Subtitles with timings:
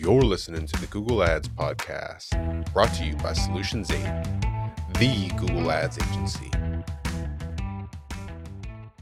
[0.00, 3.98] You're listening to the Google Ads Podcast, brought to you by Solutions 8,
[4.94, 6.50] the Google Ads agency.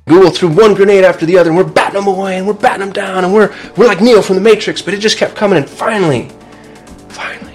[0.09, 2.81] Google threw one grenade after the other, and we're batting them away, and we're batting
[2.81, 5.59] them down, and we're we're like Neo from the Matrix, but it just kept coming,
[5.59, 6.29] and finally,
[7.09, 7.55] finally,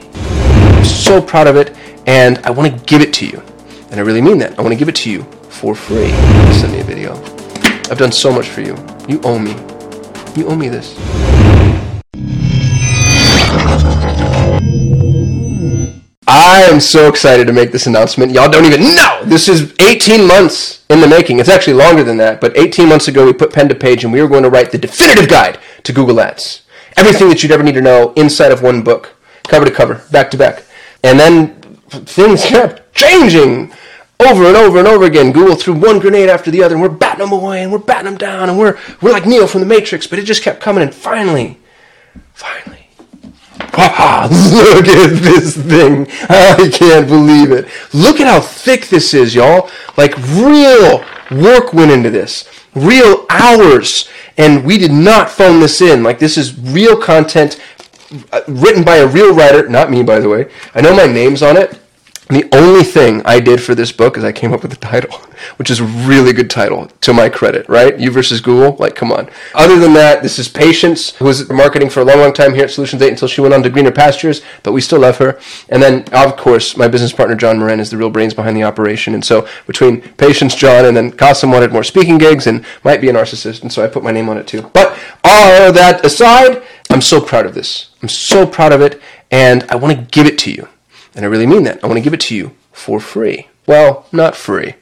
[0.77, 1.75] I'm so proud of it,
[2.07, 3.43] and I want to give it to you,
[3.91, 4.57] and I really mean that.
[4.57, 6.11] I want to give it to you for free.
[6.53, 7.15] Send me a video.
[7.91, 8.77] I've done so much for you.
[9.09, 9.51] You owe me.
[10.37, 10.95] You owe me this.
[16.27, 18.31] I am so excited to make this announcement.
[18.31, 19.21] Y'all don't even know.
[19.25, 21.39] This is 18 months in the making.
[21.39, 24.11] It's actually longer than that, but 18 months ago we put pen to page and
[24.11, 26.63] we were going to write the definitive guide to Google Ads.
[26.97, 30.31] Everything that you'd ever need to know inside of one book, cover to cover, back
[30.31, 30.63] to back.
[31.03, 33.71] And then things kept changing
[34.19, 35.31] over and over and over again.
[35.31, 38.05] Google threw one grenade after the other and we're batting them away and we're batting
[38.05, 40.81] them down and we're we're like Neo from the Matrix, but it just kept coming
[40.81, 41.59] and finally,
[42.33, 42.74] finally
[43.61, 46.07] Look at this thing.
[46.29, 47.67] I can't believe it.
[47.93, 49.69] Look at how thick this is, y'all.
[49.97, 52.49] Like real work went into this.
[52.73, 54.09] Real hours.
[54.37, 56.03] And we did not phone this in.
[56.03, 57.61] Like this is real content
[58.31, 59.67] uh, written by a real writer.
[59.69, 60.51] Not me, by the way.
[60.73, 61.79] I know my name's on it.
[62.27, 65.11] The only thing I did for this book is I came up with the title,
[65.57, 67.99] which is a really good title to my credit, right?
[67.99, 69.29] You versus Google, like, come on.
[69.53, 72.63] Other than that, this is Patience, who was marketing for a long, long time here
[72.63, 75.39] at Solutions 8 until she went on to greener pastures, but we still love her.
[75.69, 78.63] And then, of course, my business partner, John Moran, is the real brains behind the
[78.63, 79.13] operation.
[79.13, 83.09] And so, between Patience, John, and then Kasim wanted more speaking gigs and might be
[83.09, 84.63] a narcissist, and so I put my name on it too.
[84.73, 87.89] But all that aside, I'm so proud of this.
[88.01, 90.67] I'm so proud of it, and I want to give it to you.
[91.15, 91.83] And I really mean that.
[91.83, 93.47] I want to give it to you for free.
[93.65, 94.75] Well, not free.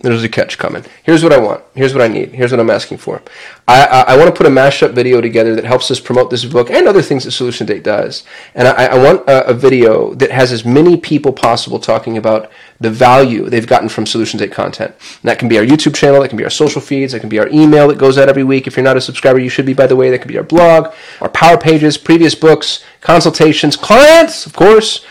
[0.00, 0.84] There's a catch coming.
[1.02, 1.64] Here's what I want.
[1.74, 2.30] Here's what I need.
[2.30, 3.20] Here's what I'm asking for.
[3.66, 6.44] I, I, I want to put a mashup video together that helps us promote this
[6.44, 8.22] book and other things that Solutions 8 does.
[8.54, 12.48] And I, I want a, a, video that has as many people possible talking about
[12.78, 14.92] the value they've gotten from Solutions 8 content.
[14.92, 17.28] And that can be our YouTube channel, that can be our social feeds, that can
[17.28, 18.68] be our email that goes out every week.
[18.68, 20.10] If you're not a subscriber, you should be, by the way.
[20.10, 25.04] That could be our blog, our power pages, previous books, consultations, clients, of course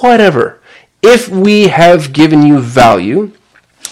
[0.00, 0.60] whatever.
[1.02, 3.32] If we have given you value,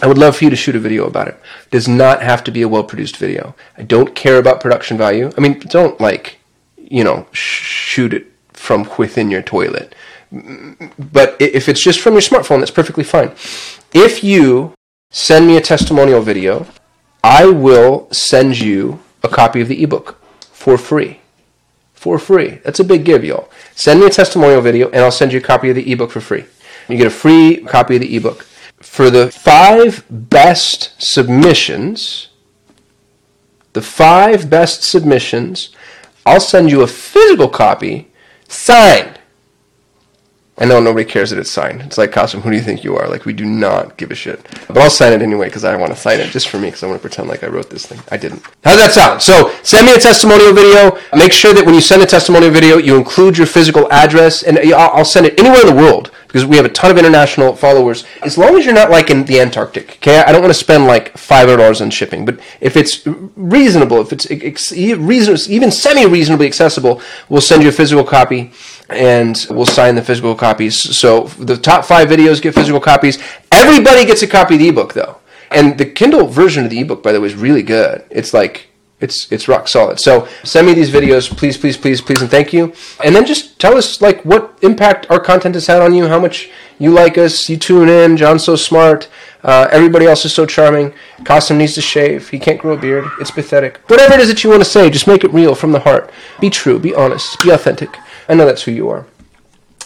[0.00, 1.40] I would love for you to shoot a video about it.
[1.64, 3.54] It does not have to be a well produced video.
[3.78, 5.30] I don't care about production value.
[5.36, 6.38] I mean, don't like,
[6.76, 9.94] you know, shoot it from within your toilet.
[10.30, 13.32] But if it's just from your smartphone, that's perfectly fine.
[13.92, 14.74] If you
[15.10, 16.66] send me a testimonial video,
[17.22, 21.21] I will send you a copy of the ebook for free
[22.02, 22.58] for free.
[22.64, 23.48] That's a big give, y'all.
[23.76, 26.20] Send me a testimonial video and I'll send you a copy of the ebook for
[26.20, 26.44] free.
[26.88, 28.42] You get a free copy of the ebook.
[28.80, 32.30] For the five best submissions,
[33.72, 35.70] the five best submissions,
[36.26, 38.10] I'll send you a physical copy
[38.48, 39.20] signed
[40.62, 41.82] I know nobody cares that it's signed.
[41.82, 43.08] It's like, Kasim, who do you think you are?
[43.08, 44.46] Like, we do not give a shit.
[44.68, 46.84] But I'll sign it anyway because I want to sign it just for me because
[46.84, 47.98] I want to pretend like I wrote this thing.
[48.12, 48.44] I didn't.
[48.62, 49.22] How's that sound?
[49.22, 50.96] So, send me a testimonial video.
[51.16, 54.56] Make sure that when you send a testimonial video, you include your physical address, and
[54.56, 57.56] uh, I'll send it anywhere in the world because we have a ton of international
[57.56, 58.04] followers.
[58.22, 60.20] As long as you're not like in the Antarctic, okay?
[60.20, 64.00] I don't want to spend like five hundred dollars on shipping, but if it's reasonable,
[64.00, 68.52] if it's ex- even semi-reasonably accessible, we'll send you a physical copy
[68.88, 70.76] and we'll sign the physical copies.
[70.76, 73.18] So the top five videos get physical copies.
[73.50, 75.16] Everybody gets a copy of the ebook though.
[75.50, 78.04] And the Kindle version of the ebook, by the way, is really good.
[78.10, 78.68] It's like
[79.02, 80.00] it's it's rock solid.
[80.00, 82.72] So send me these videos, please, please, please, please, and thank you.
[83.04, 86.20] And then just tell us like what impact our content has had on you, how
[86.20, 88.16] much you like us, you tune in.
[88.16, 89.08] John's so smart.
[89.42, 90.94] Uh, everybody else is so charming.
[91.24, 92.28] Kasim needs to shave.
[92.28, 93.04] He can't grow a beard.
[93.20, 93.78] It's pathetic.
[93.88, 96.10] Whatever it is that you want to say, just make it real from the heart.
[96.40, 96.78] Be true.
[96.78, 97.40] Be honest.
[97.42, 97.96] Be authentic.
[98.28, 99.06] I know that's who you are.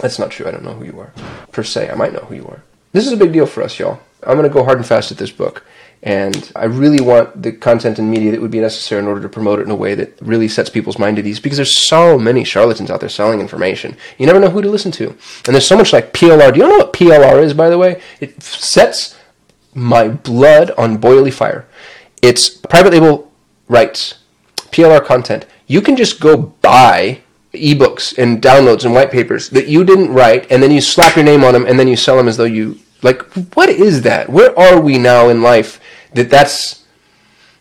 [0.00, 0.46] That's not true.
[0.46, 1.12] I don't know who you are
[1.52, 1.90] per se.
[1.90, 2.62] I might know who you are.
[2.92, 4.00] This is a big deal for us, y'all.
[4.22, 5.64] I'm going to go hard and fast at this book.
[6.02, 9.28] And I really want the content and media that would be necessary in order to
[9.28, 12.18] promote it in a way that really sets people's mind at ease because there's so
[12.18, 13.96] many charlatans out there selling information.
[14.18, 15.08] You never know who to listen to.
[15.08, 16.52] And there's so much like PLR.
[16.52, 18.00] Do you know what PLR is, by the way?
[18.20, 19.16] It sets
[19.74, 21.66] my blood on boiling fire.
[22.22, 23.32] It's private label
[23.68, 24.18] rights,
[24.56, 25.46] PLR content.
[25.66, 27.22] You can just go buy
[27.56, 31.24] ebooks and downloads and white papers that you didn't write, and then you slap your
[31.24, 33.22] name on them, and then you sell them as though you like.
[33.54, 34.28] What is that?
[34.28, 35.80] Where are we now in life
[36.14, 36.84] that that's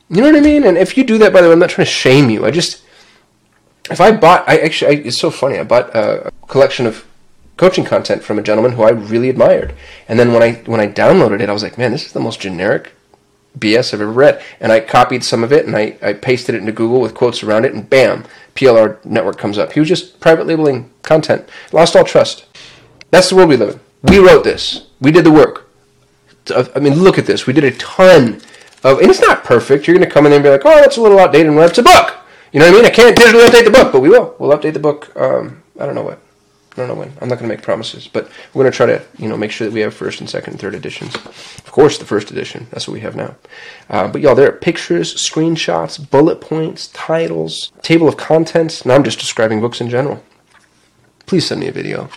[0.09, 0.63] you know what I mean?
[0.63, 2.45] And if you do that, by the way, I'm not trying to shame you.
[2.45, 2.83] I just
[3.89, 5.59] if I bought, I actually, I, it's so funny.
[5.59, 7.05] I bought a collection of
[7.57, 9.73] coaching content from a gentleman who I really admired,
[10.07, 12.19] and then when I when I downloaded it, I was like, man, this is the
[12.19, 12.93] most generic
[13.59, 14.43] BS I've ever read.
[14.59, 17.43] And I copied some of it and I, I pasted it into Google with quotes
[17.43, 18.25] around it, and bam,
[18.55, 19.73] PLR network comes up.
[19.73, 21.47] He was just private labeling content.
[21.71, 22.45] Lost all trust.
[23.11, 24.11] That's the world we live in.
[24.11, 24.87] We wrote this.
[24.99, 25.69] We did the work.
[26.53, 27.47] I mean, look at this.
[27.47, 28.41] We did a ton
[28.83, 29.87] of, and it's not perfect.
[29.87, 31.77] You're going to come in and be like, oh, that's a little outdated, and it's
[31.77, 32.17] a book.
[32.51, 32.85] You know what I mean?
[32.85, 34.35] I can't digitally update the book, but we will.
[34.37, 35.11] We'll update the book.
[35.15, 36.19] Um, I don't know what.
[36.75, 37.13] I don't know when.
[37.21, 39.51] I'm not going to make promises, but we're going to try to, you know, make
[39.51, 41.15] sure that we have first and second and third editions.
[41.15, 42.67] Of course, the first edition.
[42.69, 43.35] That's what we have now.
[43.89, 48.85] Uh, but y'all, there are pictures, screenshots, bullet points, titles, table of contents.
[48.85, 50.21] Now I'm just describing books in general.
[51.25, 52.09] Please send me a video.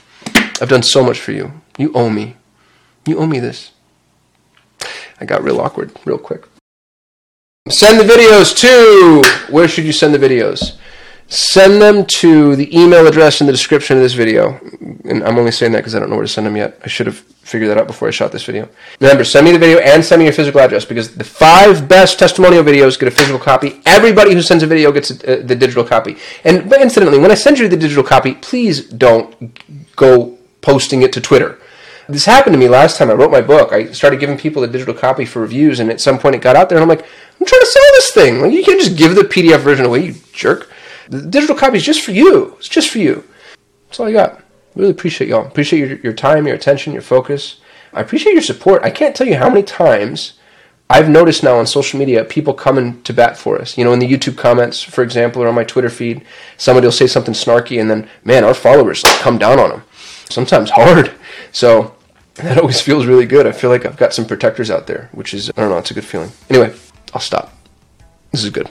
[0.60, 1.52] I've done so much for you.
[1.78, 2.36] You owe me.
[3.06, 3.70] You owe me this.
[5.20, 6.48] I got real awkward real quick.
[7.68, 9.52] Send the videos to.
[9.52, 10.78] Where should you send the videos?
[11.30, 14.58] Send them to the email address in the description of this video.
[15.04, 16.80] And I'm only saying that because I don't know where to send them yet.
[16.82, 18.66] I should have figured that out before I shot this video.
[18.98, 22.18] Remember, send me the video and send me your physical address because the five best
[22.18, 23.82] testimonial videos get a physical copy.
[23.84, 26.16] Everybody who sends a video gets a, uh, the digital copy.
[26.44, 29.36] And incidentally, when I send you the digital copy, please don't
[29.96, 31.58] go posting it to Twitter.
[32.08, 33.70] This happened to me last time I wrote my book.
[33.70, 36.56] I started giving people the digital copy for reviews, and at some point it got
[36.56, 37.04] out there, and I'm like,
[37.38, 38.40] I'm trying to sell this thing.
[38.40, 40.70] Like, you can't just give the PDF version away, you jerk.
[41.08, 42.54] The digital copy is just for you.
[42.58, 43.24] It's just for you.
[43.86, 44.42] That's all I got.
[44.74, 45.46] Really appreciate y'all.
[45.46, 47.60] Appreciate your, your time, your attention, your focus.
[47.92, 48.82] I appreciate your support.
[48.84, 50.34] I can't tell you how many times
[50.90, 53.76] I've noticed now on social media people coming to bat for us.
[53.76, 56.24] You know, in the YouTube comments, for example, or on my Twitter feed,
[56.56, 59.82] somebody will say something snarky, and then, man, our followers come down on them.
[60.30, 61.12] Sometimes hard.
[61.52, 61.94] So
[62.34, 63.46] that always feels really good.
[63.46, 65.90] I feel like I've got some protectors out there, which is, I don't know, it's
[65.90, 66.30] a good feeling.
[66.48, 66.74] Anyway,
[67.12, 67.54] I'll stop.
[68.30, 68.70] This is good.